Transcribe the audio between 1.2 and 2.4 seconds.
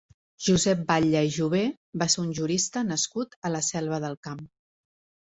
i Jover va ser un